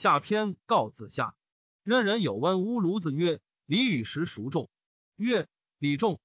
[0.00, 1.36] 下篇告子夏。
[1.82, 4.70] 任人有问乌卢子曰：“礼与食孰重？”
[5.16, 6.22] 曰：“礼重。”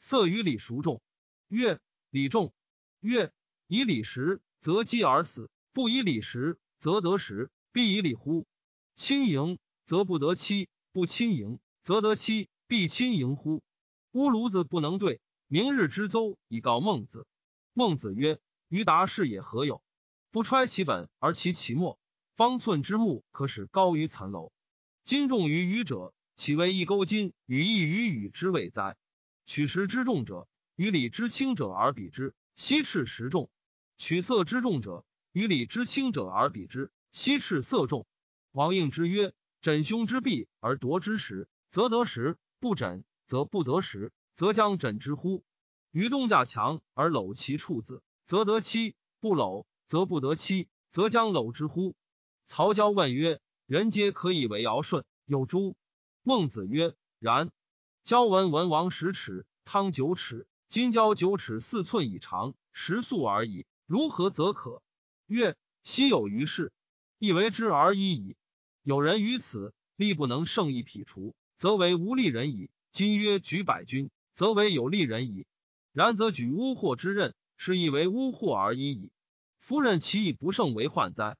[0.00, 1.02] 色与礼孰重？
[1.48, 1.78] 曰
[2.08, 2.54] ：“礼重。”
[3.00, 3.30] 曰
[3.68, 7.50] ：“以礼食，则饥而死；不以礼食，则得食。
[7.70, 8.46] 必以礼乎？
[8.94, 12.48] 亲迎，则不得妻；不亲迎，则得妻。
[12.66, 13.62] 必亲迎乎？”
[14.12, 15.20] 乌卢子不能对。
[15.48, 17.26] 明日之邹以告孟子。
[17.74, 19.82] 孟子曰：“于达是也何有？
[20.30, 21.98] 不揣其本而齐其末，
[22.38, 24.52] 方寸之木可使高于残楼。
[25.02, 28.96] 金重于羽者，岂为一钩金与一羽羽之谓哉？
[29.44, 33.50] 取石之重者，与理之轻者而比之，奚赤石重；
[33.96, 38.06] 取色之重者，与理之轻者而比之，奚赤色重。
[38.52, 45.42] 王应之曰：‘枕胸之臂而夺之时，则得时；不枕，则不得时。’”则将枕之乎？
[45.90, 50.68] 于东家强而搂其处子，则得妻；不搂，则不得妻。
[50.90, 51.96] 则将搂之乎？
[52.48, 55.76] 曹交问曰：“人皆可以为尧舜，有诸？”
[56.24, 57.52] 孟子曰：“然。”
[58.02, 63.66] 交闻文王十尺，汤九尺，今交九尺四寸以长，食粟而已。
[63.86, 64.82] 如何则可？
[65.26, 66.72] 曰：“昔有于事，
[67.18, 68.34] 亦为之而已矣。
[68.82, 72.70] 有人于此，力不能胜一匹除，则为无力人矣。
[72.90, 75.46] 今曰举百军。”则为有利人矣，
[75.92, 79.10] 然则举巫祸之任，是亦为巫祸而已矣。
[79.58, 81.36] 夫人其以不胜为患哉？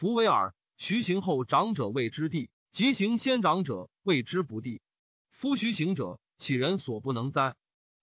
[0.00, 4.80] 夫为尔，徐行后长者谓之地，即行先长者谓之不地。
[5.28, 7.54] 夫徐行者，岂人所不能哉？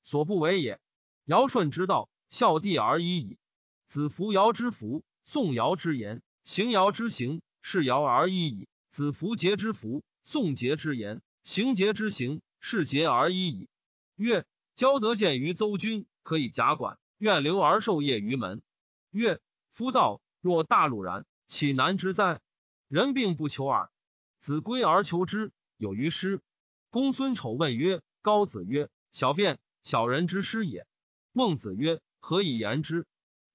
[0.03, 0.80] 所不为也。
[1.25, 3.40] 尧舜之道，孝弟而已矣。
[3.88, 8.68] 子服尧之服，宋尧之言，行尧之行，是尧而已矣。
[8.92, 13.70] 子服桀之服，宋桀之言，行桀之行，是桀而已矣。
[14.18, 18.62] 曰：交得见于邹君，可以假管，愿留而受业于门。
[19.09, 22.42] 曰：夫道若大陆然，岂难之哉？
[22.90, 23.90] 人病不求耳，
[24.38, 26.42] 子归而求之，有于师。
[26.90, 30.86] 公孙丑问曰：高子曰：小便，小人之师也。
[31.31, 33.06] 孟子曰：何以言之？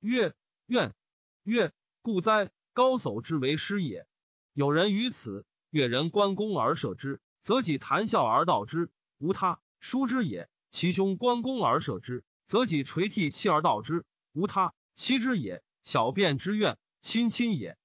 [0.00, 0.34] 曰：
[0.66, 0.94] 愿。
[1.42, 4.06] 曰：故哉，高叟之为师也。
[4.54, 10.48] 有人于此，越人关公而射之，则己谈笑而道之，无他，疏之也。
[10.70, 15.62] 其兄关公而射之，则己垂涕泣而道之，无他，妻之也。
[15.82, 17.76] 小便之怨，亲亲也，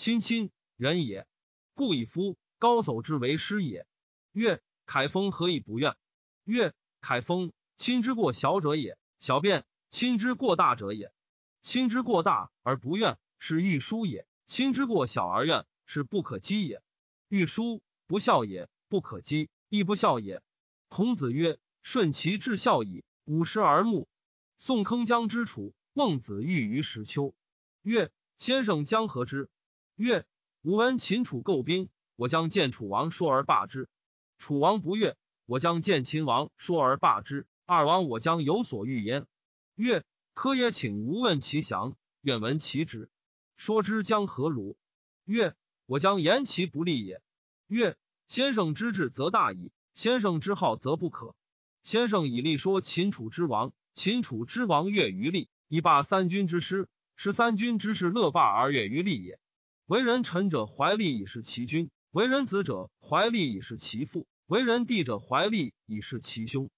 [0.00, 1.26] 亲亲人也。
[1.74, 3.86] 故以夫高叟之为师也。
[4.32, 5.94] 曰：凯风何以不怨？
[6.44, 6.72] 曰：
[7.02, 11.12] 凯风亲之过小者也，小便亲之过大者也。
[11.60, 16.82] 亲之过大而不怨，是欲疏也；亲之过小而怨，是不可击也。
[17.28, 20.42] 欲疏不孝也，不可击亦不孝也。
[20.88, 21.58] 孔子曰。
[21.82, 24.08] 顺其至孝矣，五十而目。
[24.56, 27.34] 宋坑江之楚，孟子欲于石丘。
[27.82, 29.50] 曰：先生将何之？
[30.00, 30.24] 曰：
[30.62, 33.86] 吾闻秦楚构兵，我将见楚王，说而罢之。
[34.38, 37.46] 楚王不悦，我将见秦王，说而罢之。
[37.66, 39.26] 二王我将有所欲焉。
[39.74, 40.02] 曰：
[40.32, 43.10] 科也，请吾问其详，愿闻其旨。
[43.58, 44.78] 说之将何如？
[45.26, 47.20] 曰：我将言其不利也。
[47.66, 47.94] 曰：
[48.26, 51.34] 先生之志则大矣，先生之好则不可。
[51.82, 59.38] 先生以立说秦楚之王，秦楚之王悦于利，以罢三军之师，使三军之士乐罢而悦于利也。
[59.90, 66.70] 为人臣者怀利以是其君，为人子者怀利以是其父，为人弟者怀利以是其兄。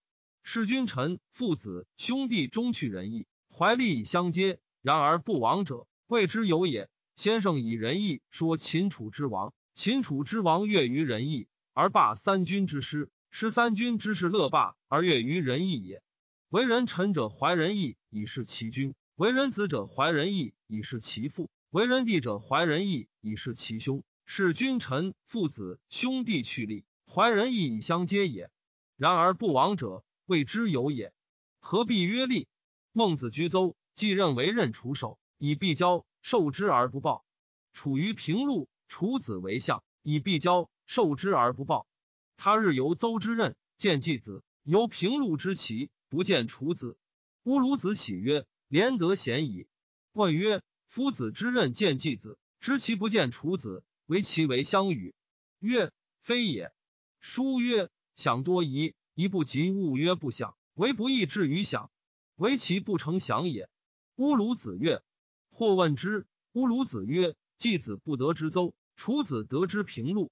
[0.42, 4.60] 是君臣父子兄弟终去仁义，怀利以相接。
[4.80, 6.88] 然而不亡者，谓之有也。
[7.14, 13.10] 先生以仁义说秦楚之王，秦楚之王悦于仁义，而罢三军之师。
[13.30, 16.02] 十三军之士乐罢而悦于仁义也。
[16.48, 24.04] 为人臣者怀仁义以事其君，为人子者怀仁义以事其父，为人弟者怀仁义以事其兄。
[24.26, 28.50] 是君臣父子兄弟去利，怀仁义以相接也。
[28.98, 31.14] 然而不亡者，谓之有也。
[31.60, 32.46] 何必曰利？
[32.92, 37.24] 孟子居邹，既认为任楚守，以必交，受之而不报。
[37.72, 41.86] 处于平陆，楚子为相，以必交，受之而不报。
[42.36, 46.98] 他日游邹之任，见季子；由平陆之齐，不见楚子。
[47.44, 49.66] 乌鲁子喜曰：“廉德贤矣。”
[50.12, 55.14] 问曰：“夫子之任见季子，知其不见楚子，为其为相与？”
[55.58, 55.90] 曰
[56.20, 56.70] ：“非也。”
[57.18, 61.90] 书曰：“想多疑，疑不及物曰不想，为不义至于想，
[62.36, 63.70] 为其不成想也。”
[64.16, 65.02] 乌卢子曰
[65.48, 70.30] ：“或问之。”乌卢子曰：“季子不得之邹，楚子得之平陆。”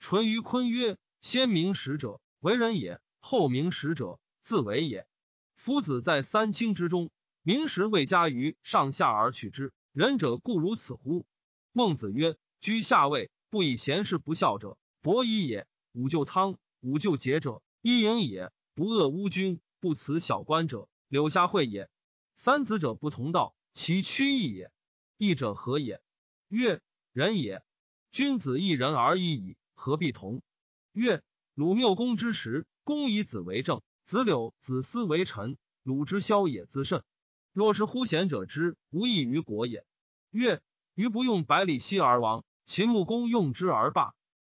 [0.00, 0.98] 淳于髡曰。
[1.20, 5.06] 先明使者为人也，后明使者自为也。
[5.54, 7.12] 夫子在三清之中，
[7.42, 11.26] 明时未加于上下而取之，仁者故如此乎？
[11.72, 21.90] 孟子曰：居下位不以贤士不孝者，伯夷也；五舅汤，五舅桀者，伊尹也；不恶乌君，不辞小官者，柳下惠也。
[22.36, 24.70] 三子者不同道，其趋异也。
[25.16, 26.00] 异者何也？
[26.46, 26.80] 曰：
[27.12, 27.64] 仁也。
[28.12, 30.40] 君子一人而已矣，何必同？
[30.92, 31.20] 曰：
[31.54, 37.02] 鲁缪公之时，公以子为政，子柳、子思为臣，鲁之萧也自甚。
[37.52, 39.84] 若是乎贤者之，无益于国也。
[40.30, 40.60] 曰：
[40.94, 44.14] 余不用百里奚而亡，秦穆公用之而罢。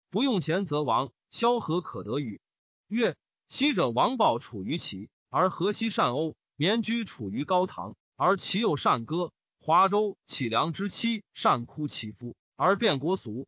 [0.09, 2.39] 不用贤则亡，萧何可得与？
[2.87, 3.17] 曰：
[3.49, 9.33] 昔者王豹处于齐，而河西善欧；绵居处于高唐，而其又善歌。
[9.59, 13.47] 华州杞梁之妻善哭其夫，而变国俗。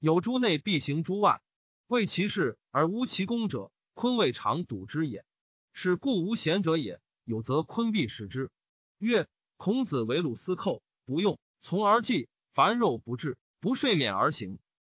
[0.00, 1.40] 有诸内必行诸外，
[1.86, 5.24] 为其事而无其功者，坤未尝睹之也。
[5.72, 7.00] 是故无贤者也。
[7.24, 8.50] 有则坤必使之。
[8.98, 14.58] 曰：孔子为鲁司寇，不用从而祭，凡肉不至，不睡眠而行。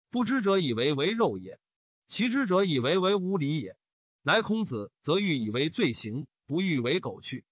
[0.09, 1.59] 不知者以为为肉也，
[2.07, 3.75] 其知者以为为无礼也。
[4.21, 7.43] 乃孔子则欲以为罪行，不欲为苟去。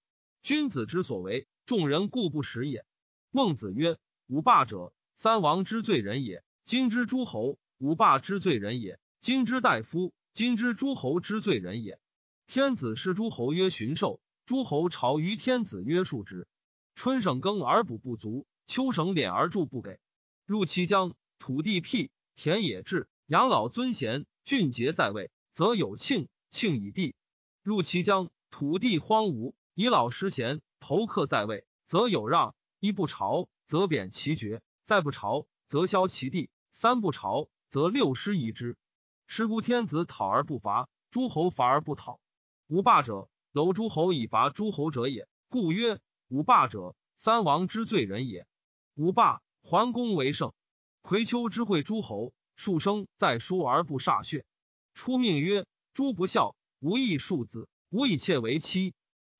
[0.42, 2.84] 君子之所为，众人故不食也。
[3.30, 12.00] 孟子曰：“五霸者，三王之罪人也；今之诸侯，五霸之罪人也；今之大夫，今之诸侯之罪人也。
[12.46, 16.48] 天子视诸侯曰驯兽，诸侯朝于天子曰数之。
[16.94, 20.00] 春省耕而补不足，秋省敛而助不给。
[20.46, 27.14] 入其疆，土地辟，田野治，养老尊贤，俊杰在位，则有庆；庆以地。
[27.62, 38.78] 入其疆，土地荒芜，以老失贤，头客在位，则有让。”一不朝，则贬其爵；再不朝，则削其地；三不朝，则六师夷之。
[39.26, 42.18] 是故天子讨而不伐，诸侯伐而不讨。
[42.66, 45.26] 无霸者，搂诸侯以伐诸侯者也。
[45.48, 48.46] 故曰：五霸者，三王之罪人也。
[48.94, 50.52] 五霸，桓公为圣。
[51.00, 54.44] 葵丘之会诸侯，数生在书而不歃血。
[54.92, 55.64] 出命曰：
[55.94, 58.92] 诸不孝，无益庶子，无以妾为妻。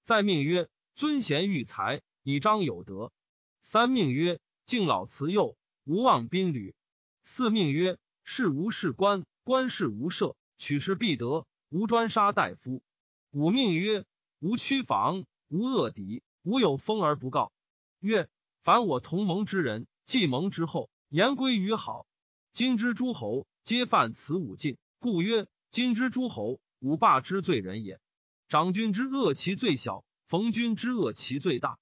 [0.04, 3.12] 再命曰：尊贤育才，以彰有德。
[3.60, 6.74] 三命曰：敬老慈幼，无忘宾旅。
[7.22, 12.82] 四命曰：事无事官，官事无赦，取士必得，无专杀大夫。
[13.30, 14.06] 五命曰：
[14.38, 17.52] 无屈防，无恶敌，无有封而不告。
[18.00, 18.28] 曰：
[18.62, 22.06] 凡我同盟之人，既盟之后，言归于好。
[22.52, 28.00] 今之诸侯，皆犯此五禁，故曰：今之诸侯，五霸之罪人也。
[28.48, 31.78] 长君之恶其最小，逢君之恶其最大。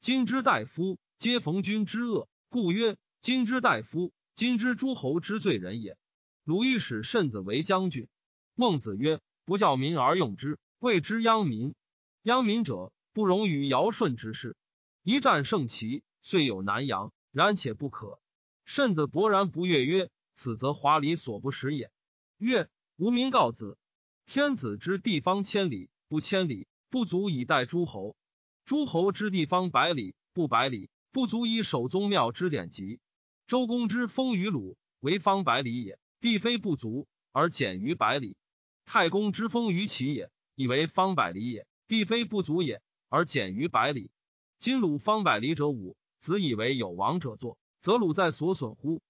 [0.00, 0.98] 今之大夫。
[1.16, 5.98] 皆逢君之恶，故曰：今之大夫，今之诸侯之罪人也。
[6.44, 8.08] 鲁豫使慎子为将军。
[8.54, 11.74] 孟子曰：不教民而用之，谓之殃民。
[12.22, 14.56] 殃民者，不容于尧舜之事。
[15.02, 18.18] 一战胜齐，遂有南阳，然且不可。
[18.64, 21.92] 慎子勃然不悦曰：此则华礼所不识也。
[22.38, 23.78] 曰：无民告子，
[24.26, 28.16] 天子之地方千里，不千里，不足以待诸侯；
[28.64, 30.90] 诸侯之地方百里，不百里。
[31.12, 33.00] 不足以守宗庙之典籍。
[33.48, 38.36] 周公之封于鲁，为方百里也，地非不足而减于百里。
[38.84, 44.10] 太公之封于齐也，以为方百里也，地非不足也而减于百里。
[44.58, 49.02] 今鲁方百里者五，子以为有王者作，则鲁在所损乎？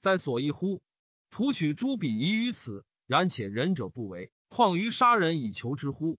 [0.00, 0.82] 在所益乎？
[1.30, 6.18] 徒取诸彼夷于此，然且仁者不为，况于杀人以求之乎？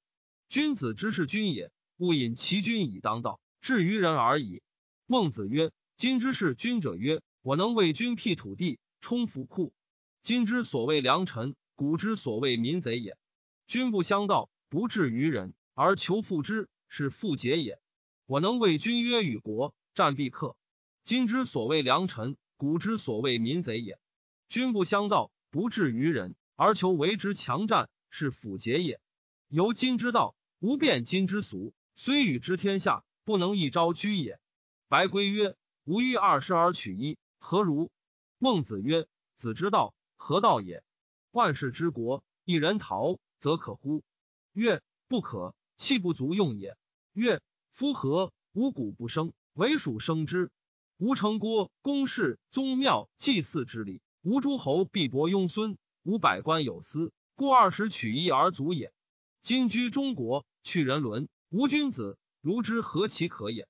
[0.50, 4.62] 君子之事君也，勿引其君以当道，至于人而已。
[5.06, 9.74] 孟子曰：“今之事君者曰：我能为君辟土地，充府库。
[10.22, 13.18] 今之所谓良臣，古之所谓民贼也。
[13.68, 17.80] 君不相道，不治于人，而求复之，是复节也。
[18.26, 20.58] 我能为君约与国，战必克。
[21.04, 23.98] 今之所谓良臣，古之所谓民贼也。
[24.50, 29.00] 君不相道，不治于人，而求为之强战，是辅节也。
[29.48, 34.38] 由今之道，无变今之俗，虽与之天下，不能一朝居也。”
[34.90, 35.56] 白圭曰
[35.86, 37.90] ：“吾欲二十而取一，何如？”
[38.38, 40.84] 孟子曰：“子之道，何道也？
[41.32, 44.04] 万世之国，一人逃，则可乎？”
[44.58, 46.76] 曰：“不可，气不足用也。”
[47.14, 48.34] 曰：“夫何？
[48.54, 50.50] 五谷不生，唯属生之。
[50.98, 58.92] 无城郭、公室、宗庙、祭祀之礼，无诸侯必伯庸孙，无百官有司，故二十取一而足也。
[59.44, 63.68] 今居中国，去人伦，无君子，如之何其可也？”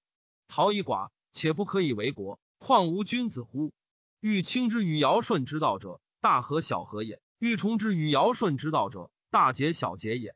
[0.48, 3.74] 陶以寡，且不可以为国，况无君子乎？
[4.22, 10.34] 欲亲之于尧舜之道者，大和小和也；欲重之于尧舜之道者，大节小节也。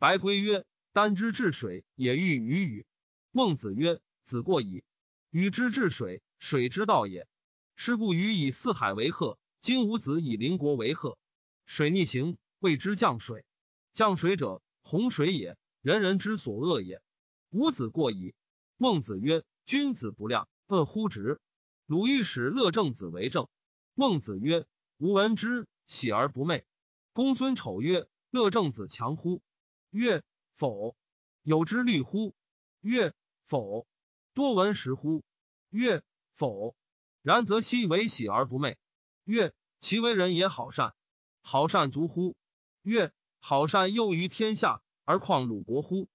[0.00, 0.64] 白圭曰
[0.94, 2.86] ：“丹之治水，也欲与与。”
[3.32, 4.82] 孟子曰：“子过矣。
[5.28, 7.28] 禹之治水，水之道也。
[7.76, 11.18] 是故禹以四海为壑，今吾子以邻国为壑，
[11.66, 13.44] 水逆行，谓之降水。
[13.92, 17.02] 降水者，洪水也，人人之所恶也。
[17.50, 18.34] 吾子过矣。
[18.78, 21.42] 孟子曰：君子不量，恶乎直。
[21.84, 23.48] 鲁欲使乐正子为政。
[23.92, 24.64] 孟子曰：
[24.96, 26.64] 吾闻之，喜而不寐。
[27.12, 29.42] 公孙丑曰：乐正子强乎？
[29.90, 30.96] 曰：否。
[31.42, 32.34] 有之虑乎？
[32.80, 33.86] 曰：否。
[34.34, 35.24] 多闻时乎？
[35.70, 36.76] 曰：否。
[37.22, 38.76] 然则奚为喜而不寐？
[39.24, 40.94] 曰：其为人也好善，
[41.42, 42.36] 好善足乎？
[42.82, 46.08] 曰：好善囿于天下，而况鲁国乎？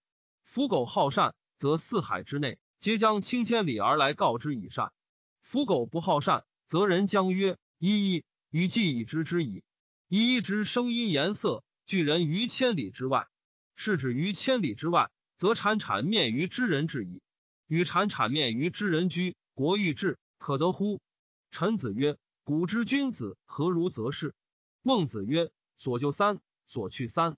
[0.43, 4.89] 夫苟好善，则四海之内皆将轻千里而来告之以善；
[5.41, 9.63] 夫苟不好善，则人将曰：一一与既已知之矣。
[10.07, 13.27] 一一之声音颜色，拒人于千里之外。
[13.75, 17.21] 是指于千里之外，则产产面于知人至矣。
[17.67, 21.01] 与产产面于知人居，国欲治，可得乎？
[21.51, 24.33] 臣子曰：古之君子何如则是？
[24.81, 27.37] 孟子曰：所就三，所去三。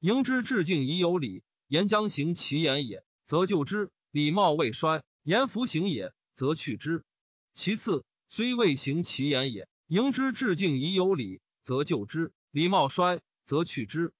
[0.00, 7.04] 迎之致敬以有礼，言将行其言也，则就之；礼貌未衰，言弗行也，则去之。
[7.52, 14.12] 其次，虽未行其言也，迎之致敬以有礼，则就之；礼貌衰，则去之。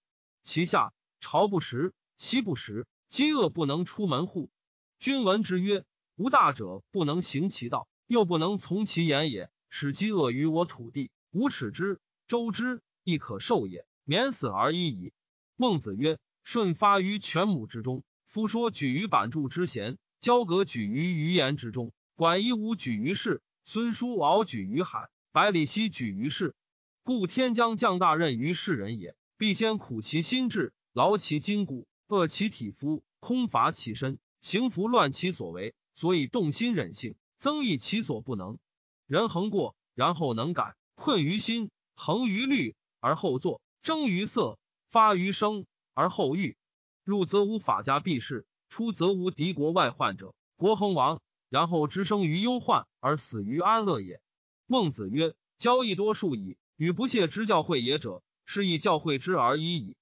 [0.43, 0.93] 其下。
[1.29, 4.49] 朝不食，夕不食，饥饿不能出门户。
[5.01, 11.11] 君闻之曰：吾大者不能行其道，又不能从其言也，使饥饿于我土地。
[11.33, 15.13] 无耻之，周之，亦可受也，免死而已矣。
[15.57, 26.55] 孟子曰：舜发于犬母之中，夫说举于板柱之贤，交葛举于鱼言之中，管夷吾举于市，孙叔敖举于海，百里奚举于市。
[27.03, 30.73] 故天将降大任于世人也，必先苦其心志。
[30.97, 38.59] 劳其筋骨，饿其体肤，空乏其身，行拂乱其所为，所以动心忍性，增益其所不能。
[39.07, 46.57] 人恒过，然后能改；困于心，恒于虑，而后作；争于色，发于声，而后喻。
[47.05, 54.23] 入则无法家避世，出则无敌国外患者，国恒亡，然后知生于忧患，而死于安乐也。
[54.65, 59.95] 孟子曰：交易多数矣，与不屑之教诲也者，是以教诲之而已矣。